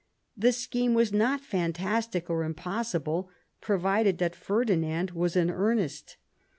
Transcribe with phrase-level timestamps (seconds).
[0.35, 3.29] The scheme was not fantastic or impossible,
[3.61, 6.17] provided that Ferdinand was in earnest.